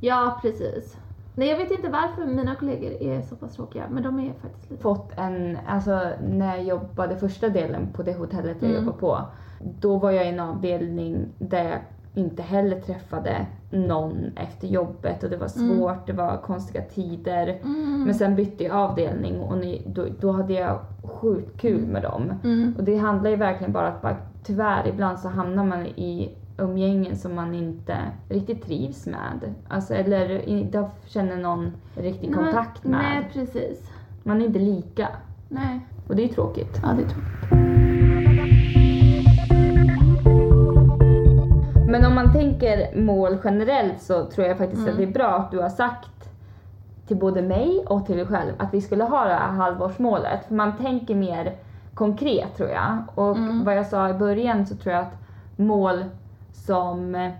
[0.00, 0.96] ja precis.
[1.38, 4.70] Nej jag vet inte varför mina kollegor är så pass tråkiga men de är faktiskt
[4.70, 4.82] lite...
[4.82, 8.84] Fått en, alltså när jag jobbade första delen på det hotellet jag Mm.
[8.84, 9.18] jobbade på.
[9.80, 11.78] Då var jag i en avdelning där jag
[12.14, 15.78] inte heller träffade någon efter jobbet och det var Mm.
[15.78, 17.58] svårt, det var konstiga tider.
[17.64, 18.02] Mm.
[18.04, 22.32] Men sen bytte jag avdelning och ni, då, då hade jag sjukt kul med dem.
[22.44, 22.74] Mm.
[22.78, 27.16] Och det handlar ju verkligen bara att bara, tyvärr ibland så hamnar man i umgängen
[27.16, 27.96] som man inte
[28.28, 29.54] riktigt trivs med.
[29.68, 33.00] Alltså eller inte känner någon riktig kontakt med.
[33.00, 33.90] Nej precis.
[34.22, 35.08] Man är inte lika.
[35.48, 35.80] Nej.
[36.08, 36.80] Och det är tråkigt.
[36.82, 37.58] Ja det tror jag.
[41.90, 44.90] Men om man tänker mål generellt så tror jag faktiskt Mm.
[44.92, 46.30] att det är bra att du har sagt
[47.06, 50.44] till både mig och till dig själv att vi skulle ha det här halvårsmålet.
[50.48, 51.52] För man tänker mer
[51.94, 52.96] konkret tror jag.
[53.14, 53.64] Och Mm.
[53.64, 55.16] vad jag sa i början så tror jag att
[55.56, 56.04] mål
[56.66, 57.30] som,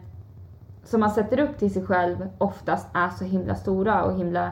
[0.85, 4.51] som man sätter upp till sig själv oftast är så himla stora och himla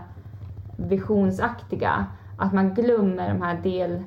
[0.77, 2.07] visionsaktiga.
[2.39, 4.03] Att man glömmer de här del,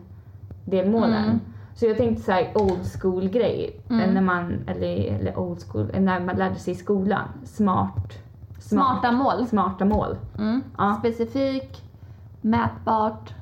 [0.65, 1.23] delmålen.
[1.23, 1.39] Mm.
[1.73, 3.81] Så jag tänkte så här old school grej.
[3.89, 4.13] Mm.
[4.13, 7.27] När man, eller, eller old school, när man lärde sig i skolan.
[7.43, 8.13] Smart.
[8.59, 9.47] Smarta mål.
[9.47, 10.17] Smarta mål.
[10.37, 10.61] Mm.
[10.77, 10.95] Ja.
[10.99, 11.83] Specifik,
[12.41, 13.33] mätbart,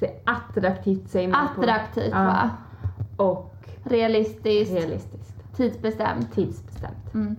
[0.00, 2.18] Så attraktivt säger man på- attraktivt Ja.
[2.24, 2.50] va?
[3.16, 5.37] Och Realistiskt, realistiskt.
[5.58, 6.32] Tidsbestämt.
[6.34, 7.14] Tidsbestämt.
[7.14, 7.36] Mm.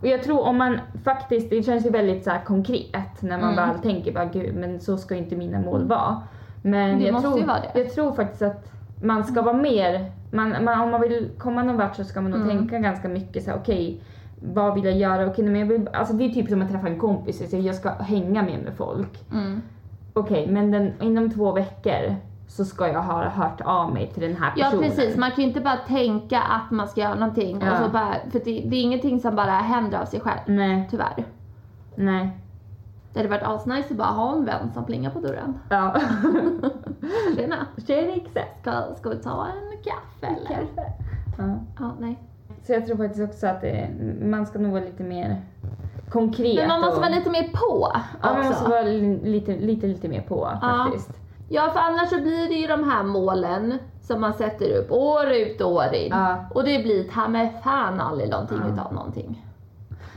[0.00, 3.68] Och jag tror om man faktiskt, det känns ju väldigt så konkret när man Mm.
[3.68, 6.22] väl tänker bara gud men så ska inte mina mål vara.
[6.62, 7.78] Men Det jag, måste tror, ju vara det.
[7.80, 11.76] jag tror faktiskt att man ska vara mer, man, man, om man vill komma någon
[11.76, 12.56] vart så ska man nog Mm.
[12.58, 14.00] tänka ganska mycket så här, okej
[14.52, 15.26] vad vill jag göra?
[15.26, 17.74] Okej, men jag vill, alltså det är typ som att träffa en kompis, så jag
[17.74, 19.24] ska hänga mer med folk.
[19.32, 19.60] Mm.
[20.12, 22.14] Okej, men den, inom två veckor
[22.48, 24.88] så ska jag ha hört av mig till den här Ja personen.
[24.90, 27.72] precis, man kan ju inte bara tänka att man ska göra någonting Ja.
[27.72, 30.38] och så bara, för det, det är ingenting som bara händer av sig själv.
[30.46, 31.24] Nej, Tyvärr.
[31.94, 32.30] nej.
[33.12, 35.58] Det hade varit asnice att bara ha en vän som plingar på dörren.
[35.68, 35.94] Ja.
[37.36, 37.56] Tjena,
[37.86, 38.30] Tjenix!
[38.60, 40.66] ska, ska vi ta en kaffe eller?
[41.38, 41.58] Ja.
[41.78, 42.18] Ja, nej.
[42.66, 43.88] Så jag tror faktiskt också att det,
[44.22, 45.40] man ska nog vara lite mer
[46.10, 46.56] konkret.
[46.56, 48.70] Men man måste och, vara lite mer på Ja, man måste också.
[48.70, 50.84] vara li- lite, lite, lite mer på Ja.
[50.84, 51.10] faktiskt.
[51.12, 55.26] Ja, för annars så blir det ju de här målen som man sätter upp år
[55.30, 56.08] ut och år in.
[56.10, 56.44] Ja.
[56.54, 58.72] Och det blir ta med fan aldrig någonting Ja.
[58.72, 59.46] utav någonting.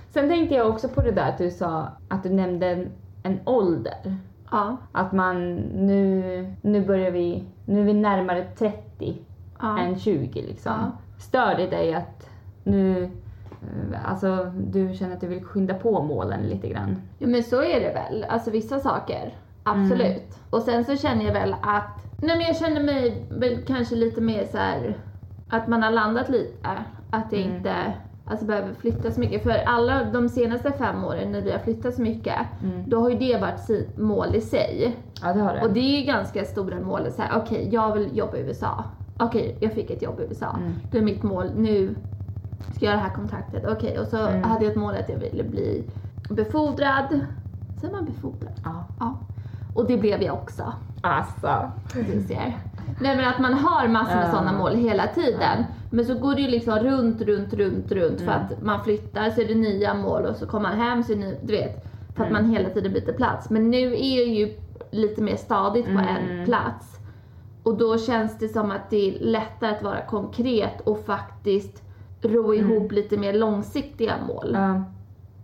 [0.10, 2.92] Sen tänkte jag också på det där att du sa att du nämnde en,
[3.24, 4.18] en ålder.
[4.52, 4.78] Ja.
[4.92, 9.18] Att man nu, nu börjar vi, nu är vi närmare 30
[9.62, 9.80] Ja.
[9.80, 10.72] än 20 liksom.
[10.72, 10.92] Ja.
[11.20, 12.30] Stör det dig att
[12.63, 17.02] nu, eh, alltså du känner att du vill skynda på målen lite grann?
[17.18, 19.34] Ja men så är det väl, alltså vissa saker.
[19.70, 20.02] Absolut.
[20.02, 20.20] Mm.
[20.50, 24.22] Och sen så känner jag väl att, nej men jag känner mig väl kanske lite
[24.22, 24.98] mer så här
[25.50, 26.70] att man har landat lite.
[27.12, 27.56] Att det Mm.
[27.56, 27.74] inte
[28.26, 29.44] alltså, behöver flytta så mycket.
[29.44, 32.84] För alla de senaste fem åren när vi har flyttat så mycket, Mm.
[32.90, 34.96] då har ju det varit mål i sig.
[35.22, 35.62] Ja det har du.
[35.62, 37.02] Och det är ju ganska stora mål.
[37.36, 38.84] Okej, jag vill jobba i USA.
[39.20, 40.56] Okej, jag fick ett jobb i USA.
[40.58, 40.74] Mm.
[40.92, 41.96] Då är mitt mål, nu
[42.76, 43.64] ska jag göra det här kontraktet.
[43.68, 44.44] Okej, och så Mm.
[44.44, 45.84] hade jag ett mål att jag ville bli
[46.30, 47.20] befordrad.
[47.82, 48.52] Säger man befordrad?
[48.64, 48.84] Ja.
[49.00, 49.16] Ja.
[49.80, 50.74] Och det blev jag också.
[51.02, 51.72] Alltså.
[51.94, 52.58] Du ser.
[53.02, 54.32] Nej men att man har massor med Ja.
[54.32, 55.63] sådana mål hela tiden.
[55.92, 58.44] Men så går det ju liksom runt, runt, runt, runt för Mm.
[58.46, 61.15] att man flyttar så är det nya mål och så kommer man hem så är
[61.15, 61.86] det ny, du vet.
[62.15, 62.44] För att Mm.
[62.44, 63.50] man hela tiden byter plats.
[63.50, 64.58] Men nu är jag ju
[64.92, 66.46] lite mer stadigt på en Mm.
[66.46, 67.00] plats.
[67.63, 71.84] Och då känns det som att det är lättare att vara konkret och faktiskt
[72.22, 74.56] ro ihop lite mer långsiktiga mål.
[74.56, 74.76] Mm.
[74.76, 74.84] Ja,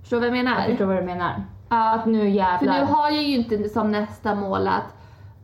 [0.02, 0.60] Förstår du vad jag menar?
[0.60, 1.44] jag förstår vad du menar.
[1.70, 2.80] Att nu för jävlar.
[2.80, 4.96] nu har jag ju inte som nästa mål att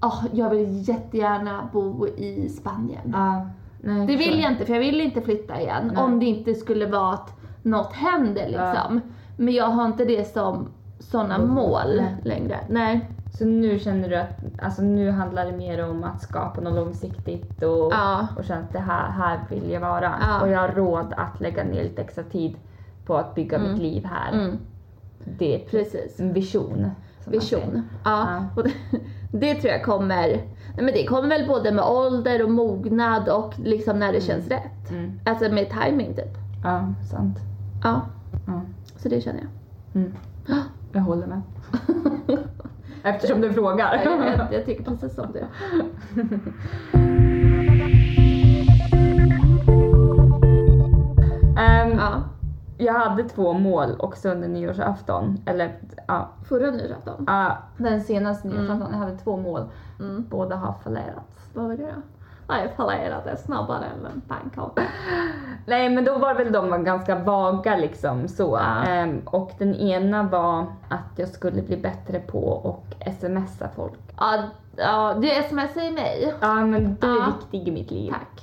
[0.02, 3.12] "Åh, jag vill jättegärna bo i Spanien.
[3.14, 3.48] Ja,
[3.82, 4.20] nej, Det så.
[4.20, 6.04] vill jag inte för jag vill inte flytta igen Nej.
[6.04, 9.02] om det inte skulle vara att något händer liksom.
[9.38, 10.68] Men jag har inte det som
[11.00, 11.50] sådana Mm.
[11.50, 12.16] mål Nej.
[12.24, 12.60] längre.
[12.70, 13.10] Nej.
[13.38, 17.64] Så nu känner du att alltså nu handlar det mer om att skapa något långsiktigt
[17.64, 18.28] och, Ja.
[18.38, 20.14] och känna att det här, här vill jag vara.
[20.22, 20.42] Ja.
[20.42, 22.56] Och jag har råd att lägga ner lite extra tid
[23.06, 23.72] på att bygga Mm.
[23.72, 24.32] mitt liv här.
[24.34, 24.58] Mm,
[25.26, 26.20] Det är precis.
[26.20, 26.88] en vision.
[27.26, 27.82] Vision.
[28.04, 28.44] Ja.
[28.56, 28.64] Ja.
[28.64, 28.72] Det,
[29.38, 33.54] det tror jag kommer, nej men det kommer väl både med ålder och mognad och
[33.60, 34.90] liksom när det känns rätt.
[34.92, 35.20] Mm.
[35.26, 36.38] Alltså med timing typ.
[36.64, 37.38] Ja, sant.
[37.84, 38.02] Ja,
[38.48, 38.62] Ja.
[38.98, 40.02] så det känner jag.
[40.02, 40.14] Mm.
[40.94, 41.42] Jag håller med.
[43.04, 44.02] Eftersom du frågar.
[44.06, 45.40] Jag, jag, jag tycker precis som du.
[51.58, 52.24] Ehm, Ja.
[52.82, 55.38] Jag hade två mål också under nyårsafton.
[55.46, 55.72] Eller
[56.08, 57.24] ja, Förra nyårsafton.
[57.28, 58.82] ja, den senaste nyårsafton.
[58.82, 58.92] Mm.
[58.92, 59.66] Jag hade två mål.
[60.00, 60.26] Mm.
[60.30, 61.50] Båda har fallerats.
[61.54, 62.02] Vad var det då?
[62.48, 64.82] Nej, fallerade snabbare än en pannkaka.
[65.66, 68.60] Nej men då var väl de ganska vaga liksom så.
[68.62, 68.84] Ja.
[68.84, 72.62] Ehm, och den ena var att jag skulle bli bättre på
[73.04, 74.00] att smsa folk.
[74.20, 74.44] Ja,
[74.78, 76.34] ja, du smsar ju mig.
[76.42, 77.26] Ja men du är Ja.
[77.40, 78.12] viktig i mitt liv.
[78.12, 78.42] Tack.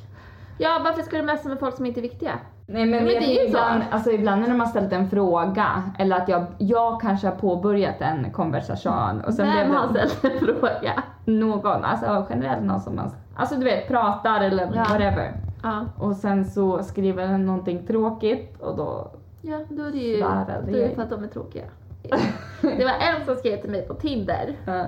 [0.58, 2.32] Ja, varför ska du messa med folk som inte är viktiga?
[2.70, 3.46] Nej men, men det är så.
[3.48, 7.34] ibland, alltså, ibland när de har ställt en fråga eller att jag, jag kanske har
[7.34, 11.02] påbörjat en konversation och sen Vem blev har ställt en fråga?
[11.24, 14.70] någon, alltså generellt någon som man, alltså du vet pratar eller Ja.
[14.88, 15.32] whatever.
[15.62, 19.10] Ja, Och sen så skriver den någonting tråkigt och då,
[19.42, 21.64] ja då är det ju det är för att de är tråkiga.
[22.60, 24.84] Det var en som skrev till mig på Tinder, ja.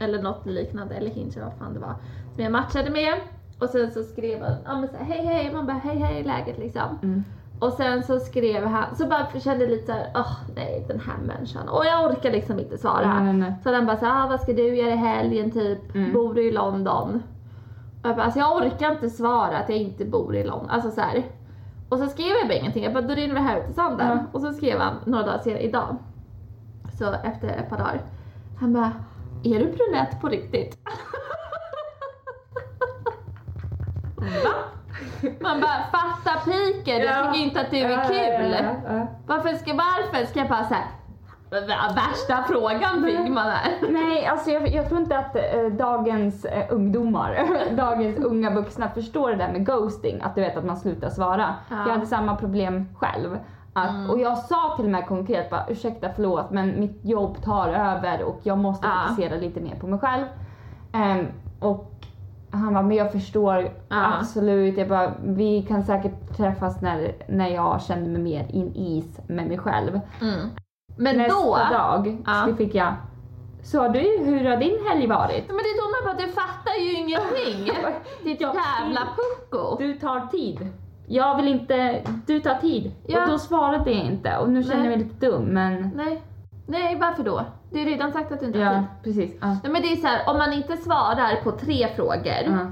[0.00, 1.94] eller något liknande, eller Hinge vad fan det var,
[2.34, 3.14] som jag matchade med.
[3.58, 6.24] Och sen så skrev han, ja men så här, hej hej, man bara hej hej
[6.24, 6.98] läget liksom.
[7.02, 7.24] Mm.
[7.58, 11.68] Och sen så skrev han, så bara kände lite såhär, åh nej den här människan.
[11.68, 13.14] Och jag orkar liksom inte svara.
[13.14, 13.54] Nej, nej, nej.
[13.62, 15.94] Så han bara såhär, ah, vad ska du göra i helgen typ?
[15.94, 16.12] Mm.
[16.12, 17.22] Bor du i London?
[18.02, 20.70] Och jag bara, alltså jag orkar inte svara att jag inte bor i London.
[20.70, 21.24] Alltså så här.
[21.88, 24.18] Och så skrev jag bara ingenting, jag bara, då rinner vi här ut till sanden.
[24.18, 24.24] Ja.
[24.32, 25.96] Och så skrev han några dagar senare, idag.
[26.98, 28.00] Så efter ett par dagar.
[28.60, 28.92] Han bara,
[29.42, 30.78] är du brunett på riktigt?
[35.44, 37.32] Man bara, fatta piken, jag Ja.
[37.32, 38.56] tycker inte att du är kul.
[39.26, 40.84] Varför ska, varför ska jag bara såhär,
[41.94, 43.72] värsta frågan fick man här.
[43.90, 45.42] Nej, alltså jag, jag tror inte att eh,
[45.78, 47.38] dagens eh, ungdomar,
[47.76, 51.54] dagens unga vuxna förstår det där med ghosting, att du vet att man slutar svara.
[51.70, 51.76] Ja.
[51.76, 53.38] Jag hade samma problem själv.
[53.76, 54.10] Att, Mm.
[54.10, 58.22] Och jag sa till och med konkret bara ursäkta förlåt men mitt jobb tar över
[58.22, 59.08] och jag måste Ja.
[59.08, 60.24] fokusera lite mer på mig själv.
[60.92, 61.26] Ehm,
[61.60, 61.93] och
[62.54, 64.12] han bara, men jag förstår Ja.
[64.18, 64.78] absolut.
[64.78, 69.46] Jag bara, vi kan säkert träffas när, när jag känner mig mer in is med
[69.48, 70.00] mig själv.
[70.20, 70.48] Mm.
[70.96, 72.46] Men Nästa då, dag Ja.
[72.48, 72.94] så fick jag,
[73.62, 75.44] sa du hur har din helg varit?
[75.48, 77.84] men det är då man bara, du fattar ju ingenting.
[78.24, 79.76] Ditt jävla pucko.
[79.78, 80.68] Du tar tid.
[81.06, 82.92] Jag vill inte, du tar tid.
[83.06, 83.22] Ja.
[83.24, 85.90] Och då svarade jag inte och nu känner jag mig lite dum men...
[85.96, 86.22] Nej,
[86.66, 87.42] nej varför då?
[87.74, 88.86] Du har redan sagt att du inte har Ja, tid.
[89.02, 89.36] precis.
[89.40, 89.46] Ja.
[89.46, 92.66] Nej men det är så här, om man inte svarar på tre frågor Ja.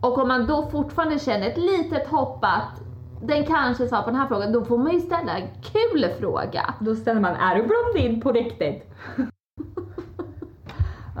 [0.00, 2.80] och om man då fortfarande känner ett litet hopp att
[3.22, 6.74] den kanske svarar på den här frågan, då får man ju ställa en kul fråga.
[6.80, 8.90] Då ställer man, är du blondin på riktigt?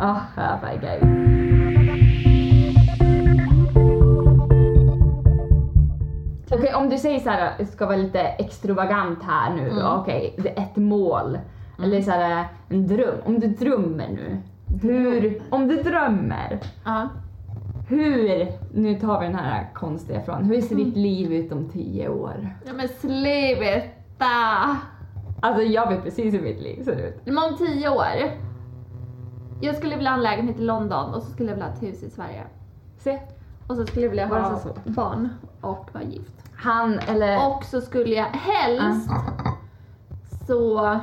[0.00, 1.02] Ah, oh, herregud.
[6.50, 9.80] Okej, om du säger så här, jag ska vara lite extravagant här nu då.
[9.80, 9.92] Mm.
[10.00, 11.38] Okej, det är ett mål.
[11.82, 13.18] Eller så här, en dröm.
[13.24, 14.36] Om du drömmer nu.
[14.82, 16.58] Hur, om du drömmer.
[16.84, 17.08] Ja.
[17.88, 20.44] Hur, nu tar vi den här konstiga frågan.
[20.44, 20.84] Hur ser Mm.
[20.84, 22.50] ditt liv ut om tio år?
[22.66, 24.76] Ja men sluta!
[25.40, 27.20] Alltså jag vet precis hur mitt liv ser ut.
[27.26, 28.06] Men om tio år.
[29.60, 31.82] Jag skulle vilja ha en lägenhet i London och så skulle jag vilja ha ett
[31.82, 32.42] hus i Sverige.
[32.98, 33.18] Se.
[33.66, 34.68] Och så skulle jag vilja ha så.
[34.84, 35.28] barn
[35.60, 36.34] och vara gift.
[36.54, 37.48] Han eller...
[37.48, 39.10] Och så skulle jag helst
[40.46, 40.98] så...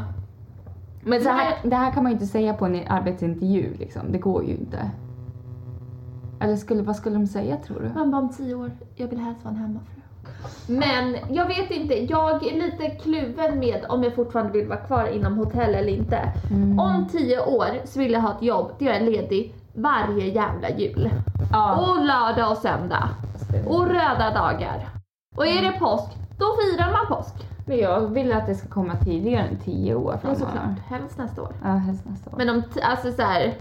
[1.05, 4.11] Men så här, det här kan man ju inte säga på en arbetsintervju liksom.
[4.11, 4.91] Det går ju inte.
[6.39, 7.99] Eller skulle, vad skulle de säga tror du?
[7.99, 10.01] Man bara om tio år, jag vill helst vara en hemmafru.
[10.67, 15.07] Men jag vet inte, jag är lite kluven med om jag fortfarande vill vara kvar
[15.07, 16.31] inom hotell eller inte.
[16.51, 16.79] Mm.
[16.79, 20.69] Om tio år så vill jag ha ett jobb där jag är ledig varje jävla
[20.69, 21.09] jul.
[21.51, 21.75] Ja.
[21.75, 23.09] Och lördag och söndag.
[23.67, 24.87] Och röda dagar.
[25.35, 27.54] Och är det påsk, då firar man påsk.
[27.65, 30.39] Men jag vill att det ska komma tidigare än tio år Ja framöver.
[30.45, 31.51] såklart, helst nästa år.
[31.63, 32.37] Ja, helst nästa år.
[32.37, 33.53] Men om, alltså så här,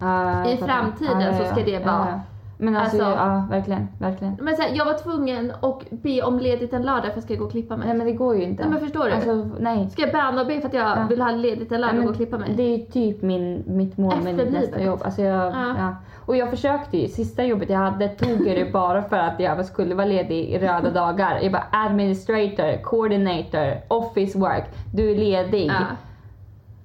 [0.00, 2.20] Ja, i framtiden så ska det vara- ja.
[2.62, 4.36] Men alltså, Alltså- ja verkligen, verkligen.
[4.40, 7.24] men så här, jag var tvungen att be om ledigt en lördag för att jag
[7.24, 7.86] ska gå och klippa mig.
[7.88, 8.62] Nej men det går ju inte.
[8.62, 9.10] Nej, men förstår du?
[9.12, 9.90] Alltså, nej.
[9.90, 11.06] Ska jag böna och be för att jag Ja.
[11.08, 12.54] vill ha ledigt en lördag och gå och klippa mig?
[12.56, 15.00] Det är ju typ min, mitt mål med mitt nästa jobb.
[15.04, 15.74] Alltså jag, Ja.
[15.78, 15.94] ja.
[16.26, 19.64] Och jag försökte ju, sista jobbet jag hade tog jag det bara för att jag
[19.66, 21.38] skulle vara ledig i röda dagar.
[21.42, 25.66] Jag bara administrator, coordinator, office work, du är ledig.
[25.66, 25.74] Ja.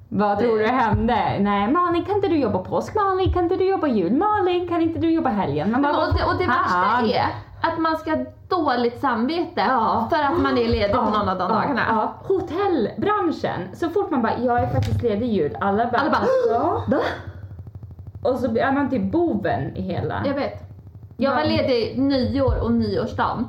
[0.10, 1.38] Vad tror du hände?
[1.40, 2.96] Nej Malin kan inte du jobba påsk?
[2.96, 4.14] Malin kan inte du jobba jul?
[4.14, 5.72] Malin kan inte du jobba helgen?
[5.72, 7.26] Man bara, Och det, och det värsta är
[7.62, 10.08] att man ska ha dåligt samvete Ja.
[10.10, 11.82] för att man är ledig på någon av de ja, dagarna.
[11.90, 12.14] Ja.
[12.24, 16.84] Hotellbranschen, så fort man bara jag är faktiskt ledig jul, alla bara, Alla bara, ja.
[18.24, 20.22] Och så är man typ boven i hela.
[20.26, 20.62] Jag vet.
[21.18, 21.46] Jag var Ja.
[21.48, 23.48] ledig nyår och nyårsdagen.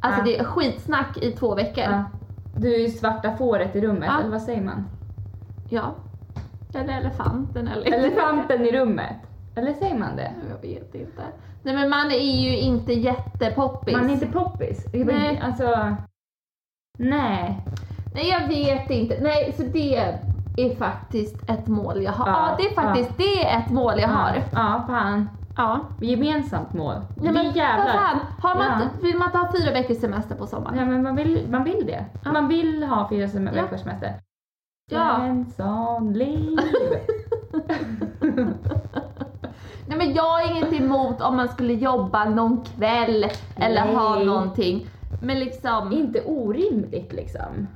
[0.00, 0.24] Alltså Ja.
[0.24, 1.84] det är skitsnack i två veckor.
[1.84, 2.04] Ja.
[2.56, 4.20] Du är ju svarta fåret i rummet, Ja.
[4.20, 4.84] eller vad säger man?
[5.74, 5.94] Ja.
[6.74, 7.94] Eller elefanten eller...
[7.94, 9.16] Elefanten i rummet.
[9.56, 10.30] Eller säger man det?
[10.50, 11.22] Jag vet inte.
[11.62, 13.94] Nej men man är ju inte jättepoppis.
[13.96, 14.86] Man är inte poppis.
[14.92, 15.40] Jag Nej.
[15.44, 15.96] Alltså,
[16.98, 17.60] nej.
[18.14, 19.18] Nej jag vet inte.
[19.20, 19.96] Nej så det
[20.56, 22.28] är faktiskt ett mål jag har.
[22.28, 24.42] Ja, Ja, det är faktiskt det är ett mål jag har.
[24.52, 25.28] Ja, fan.
[25.56, 25.80] Ja.
[26.00, 26.94] Gemensamt mål.
[27.16, 27.92] Nej, men det jävlar.
[27.92, 28.88] fan, har man, Ja.
[29.02, 30.78] vill man inte ha fyra veckors semester på sommaren?
[30.78, 32.04] Ja men man vill, man vill det.
[32.24, 32.32] Ja.
[32.32, 33.62] Man vill ha fyra sem- Ja.
[33.62, 34.14] veckors semester.
[34.90, 35.16] Ja.
[35.16, 36.58] Svensson liv.
[39.86, 44.86] Nej men jag har inget emot om man skulle jobba någon kväll eller ha någonting.
[45.22, 47.68] Men liksom, Inte orimligt liksom.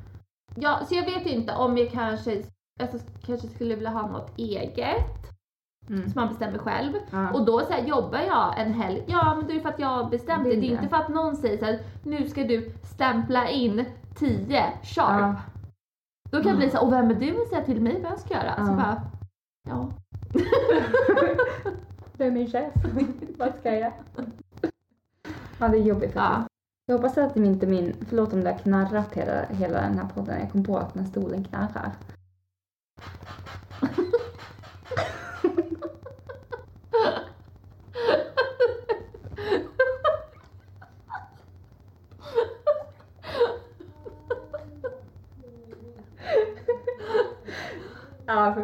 [0.54, 2.42] ja, så jag vet inte om jag kanske,
[2.80, 5.04] alltså, kanske skulle vilja ha något eget
[5.90, 6.02] Mm.
[6.10, 6.92] som man bestämmer själv.
[7.10, 7.30] Ja.
[7.30, 9.88] Och då så här, jobbar jag en helg, ja men det är för att jag
[9.88, 10.50] har bestämt det.
[10.50, 10.66] Det är det.
[10.66, 13.84] inte för att någon säger så här, nu ska du stämpla in
[14.18, 15.20] 10 sharp.
[15.20, 15.34] Ja.
[16.30, 18.12] Då kan jag bli så här, och vem är du att säga till mig vad
[18.12, 18.54] jag ska göra?
[18.66, 18.76] Så Ja.
[18.76, 19.02] bara,
[19.68, 19.88] ja.
[22.16, 22.72] Vem är chef?
[23.38, 23.92] Vad ska jag göra?
[25.58, 26.44] Ja, det är jobbigt Ja.
[26.86, 30.08] Jag hoppas att det inte min, förlåt om det har knarrat hela, hela den här
[30.14, 30.40] podden.
[30.40, 31.92] Jag kom på att den här stolen knarrar.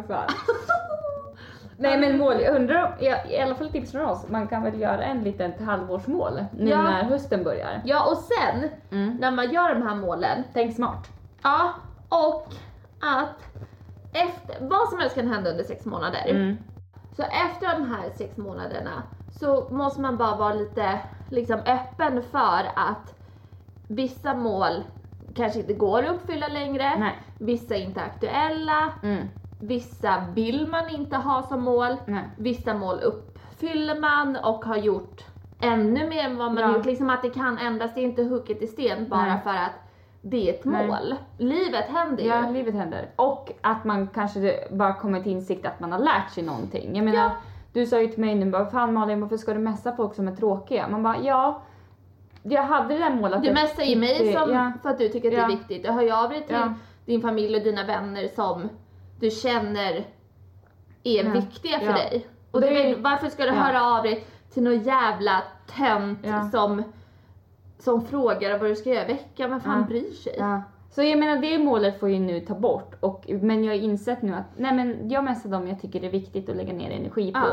[0.07, 0.29] Fan.
[1.77, 2.97] Nej men mål, jag undrar
[3.29, 6.81] i alla fall tips från oss, man kan väl göra en litet halvårsmål nu Ja.
[6.81, 7.81] när hösten börjar.
[7.85, 9.15] Ja och sen Mm.
[9.19, 11.07] när man gör de här målen, Tänk smart.
[11.43, 11.73] ja
[12.09, 12.47] och
[13.01, 13.43] att
[14.13, 16.25] efter, vad som helst kan hända under sex månader.
[16.29, 16.57] Mm.
[17.15, 19.03] Så efter de här sex månaderna
[19.39, 23.13] så måste man bara vara lite liksom öppen för att
[23.87, 24.83] vissa mål
[25.35, 27.19] kanske inte går att uppfylla längre, Nej.
[27.39, 29.27] vissa är inte aktuella, Mm.
[29.59, 32.23] Vissa vill man inte ha som mål, Nej.
[32.37, 35.21] vissa mål uppfyller man och har gjort
[35.61, 36.77] ännu mer än vad man Ja.
[36.77, 36.85] gjort.
[36.85, 39.39] Liksom att det kan ändras, det är inte hugget i sten bara Nej.
[39.43, 39.71] för att
[40.21, 40.87] det är ett Nej.
[40.87, 41.15] mål.
[41.37, 42.29] Livet händer ju.
[42.29, 43.09] Ja, livet händer.
[43.15, 46.95] Och att man kanske bara kommer till insikt att man har lärt sig någonting.
[46.95, 47.31] Jag menar, Ja.
[47.73, 50.27] du sa ju till mig nu bara, fan Malin varför ska du messa folk som
[50.27, 50.87] är tråkiga?
[50.87, 51.61] Man bara, ja.
[52.43, 53.41] Jag hade det där målet.
[53.41, 54.71] Du jag messar ju mig som, Ja.
[54.83, 55.83] för att du tycker att det är viktigt.
[55.83, 56.57] Du hör ju av dig till
[57.05, 58.69] din familj och dina vänner som
[59.19, 60.05] du känner
[61.03, 61.31] är Ja.
[61.31, 61.93] viktiga för Ja.
[61.93, 62.27] dig.
[62.51, 63.55] Och Det är, varför ska du Ja.
[63.55, 65.43] höra av dig till någon jävla
[65.77, 66.83] tönt som,
[67.79, 69.49] som frågar vad du ska göra i veckan?
[69.49, 69.87] Vem fan Ja.
[69.87, 70.39] bryr sig?
[70.91, 72.95] Så jag menar det målet får ju nu ta bort.
[72.99, 76.07] Och, men jag har insett nu att nej men jag messar dem jag tycker det
[76.07, 77.47] är viktigt att lägga ner energi på.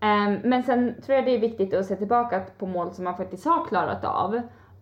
[0.00, 3.16] Ehm, men sen tror jag det är viktigt att se tillbaka på mål som man
[3.16, 4.40] faktiskt har klarat av.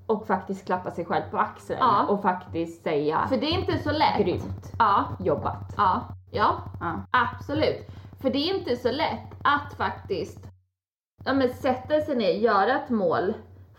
[0.09, 1.79] Och faktiskt klappa sig själv på axeln.
[1.81, 2.07] Ja.
[2.07, 4.19] Och faktiskt säga För det är inte så lätt.
[4.19, 5.75] grymt Ja, jobbat.
[5.77, 6.57] ja, ja.
[6.81, 6.93] Ja.
[7.11, 7.87] Absolut.
[8.23, 10.39] För det är inte så lätt att faktiskt
[11.25, 13.35] ja, men sätta sig ner, göra ett mål,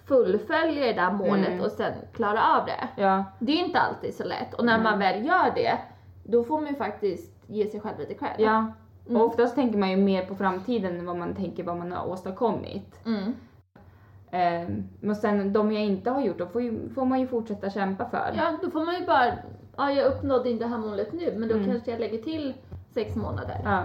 [0.06, 1.62] fullfölja det där målet Mm.
[1.66, 2.88] och sen klara av det.
[3.02, 3.24] Ja.
[3.40, 4.84] Det är inte alltid så lätt och när Mm.
[4.84, 5.78] man väl gör det,
[6.24, 8.36] då får man ju faktiskt ge sig själv lite cred.
[8.38, 8.66] ja.
[9.10, 9.22] Mm.
[9.22, 12.08] Och oftast tänker man ju mer på framtiden än vad man tänker vad man har
[12.08, 13.06] åstadkommit.
[13.06, 13.36] Mm.
[14.32, 17.70] Ehm, men sen de jag inte har gjort, då får, ju, får man ju fortsätta
[17.70, 18.34] kämpa för.
[18.38, 19.26] Ja, då får man ju bara,
[19.78, 21.66] ja jag uppnådde inte det här målet nu, men då Mm.
[21.72, 22.54] kanske jag lägger till
[22.94, 23.62] sex månader.
[23.64, 23.80] Ja.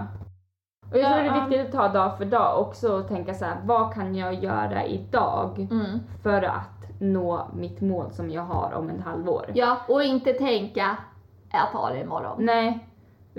[0.91, 3.33] Och jag Ja, tror det är viktigt att ta dag för dag också och tänka
[3.33, 5.99] så här, vad kan jag göra idag Mm.
[6.23, 9.45] för att nå mitt mål som jag har om en halvår?
[9.53, 10.97] Ja, och inte tänka,
[11.51, 12.35] jag tar det imorgon.
[12.45, 12.87] Nej.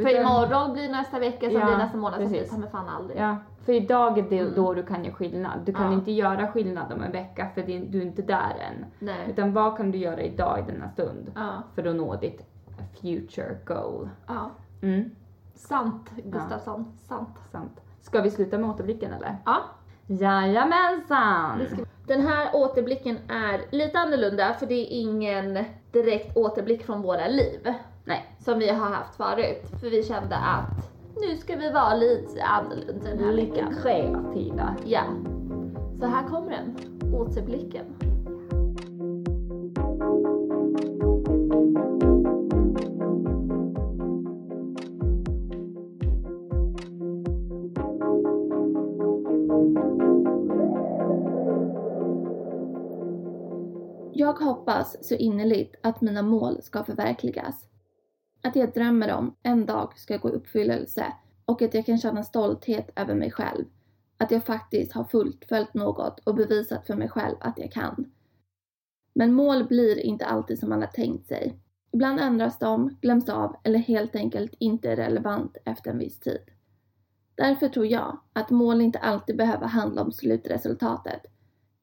[0.02, 2.88] För utan- imorgon blir nästa vecka, sen Ja, blir nästa månad, sen blir mig fan
[2.88, 3.18] aldrig.
[3.20, 4.54] Ja, för idag är det Mm.
[4.54, 5.58] då du kan göra skillnad.
[5.64, 5.92] Du kan Ja.
[5.92, 8.84] inte göra skillnad om en vecka för det- du är inte där än.
[8.98, 9.26] Nej.
[9.30, 12.46] Utan vad kan du göra idag i denna stund Ja, för att nå ditt
[13.00, 14.08] future goal?
[14.26, 14.50] ja.
[14.82, 15.10] Mm,
[15.54, 17.38] Sant Gustafsson, sant.
[17.52, 17.80] sant.
[18.00, 19.36] Ska vi sluta med återblicken eller?
[19.44, 19.56] Ja,
[20.06, 21.58] Jajamensan!
[21.58, 21.84] det.
[22.14, 27.74] Den här återblicken är lite annorlunda för det är ingen direkt återblick från våra liv
[28.06, 28.36] Nej.
[28.38, 29.62] som vi har haft förut.
[29.80, 33.74] För vi kände att nu ska vi vara lite annorlunda den här Lite veckan.
[33.82, 34.76] kreativa.
[34.84, 35.02] Ja.
[36.00, 36.76] Så här kommer den,
[37.14, 37.84] återblicken.
[54.12, 57.68] Jag hoppas så innerligt att mina mål ska förverkligas.
[58.42, 61.12] Att jag drömmer om en dag ska gå i uppfyllelse
[61.44, 63.64] och att jag kan känna stolthet över mig själv.
[64.18, 68.12] Att jag faktiskt har fullföljt något och bevisat för mig själv att jag kan.
[69.14, 71.60] Men mål blir inte alltid som man har tänkt sig.
[71.92, 76.40] Ibland ändras de, glöms av eller helt enkelt inte är relevant efter en viss tid.
[77.34, 81.22] Därför tror jag att mål inte alltid behöver handla om slutresultatet.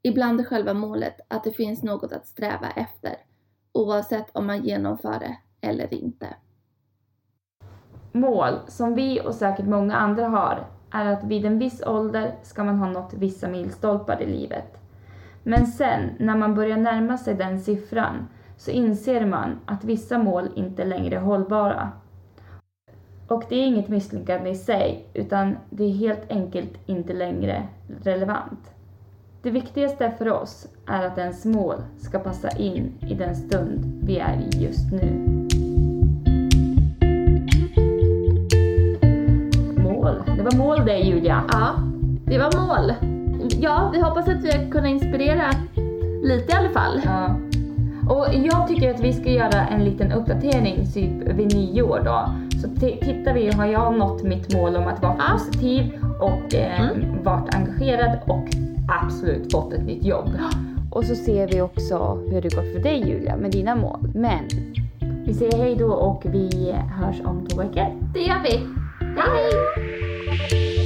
[0.02, 3.16] Ibland är själva målet att det finns något att sträva efter,
[3.72, 6.28] oavsett om man genomför det eller inte.
[8.12, 12.64] Mål som vi och säkert många andra har är att vid en viss ålder ska
[12.64, 14.78] man ha nått vissa milstolpar i livet.
[15.44, 20.50] Men sen, när man börjar närma sig den siffran, så inser man att vissa mål
[20.56, 21.92] inte längre är hållbara.
[23.28, 27.68] Och det är inget misslyckande i sig, utan det är helt enkelt inte längre
[28.04, 28.72] relevant.
[29.42, 34.20] Det viktigaste för oss är att ens mål ska passa in i den stund vi
[34.20, 35.33] är i just nu.
[40.44, 41.44] Det var mål det Julia.
[41.52, 41.70] Ja,
[42.26, 42.94] det var mål.
[43.60, 45.50] Ja, vi hoppas att vi har kunnat inspirera
[46.24, 47.02] lite i alla fall.
[47.06, 47.36] Ja.
[48.10, 52.30] Och jag tycker att vi ska göra en liten uppdatering typ vid nyår då.
[52.62, 55.24] Så tittar vi, har jag nått mitt mål om att vara Ja.
[55.34, 57.24] positiv och eh, Mm.
[57.24, 58.46] varit engagerad och
[59.04, 60.30] absolut fått ett nytt jobb.
[60.92, 64.00] Och så ser vi också hur det går för dig Julia med dina mål.
[64.16, 64.44] Men
[65.26, 67.86] vi säger hej då och vi hörs om två veckor.
[68.14, 68.60] Det gör vi.
[69.00, 70.13] Hej!
[70.26, 70.83] Bye.